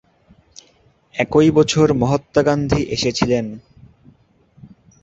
একই 1.15 1.49
বছর 1.51 1.87
মহাত্মা 1.93 2.41
গান্ধী 2.43 2.81
এসেছিলেন। 2.95 3.45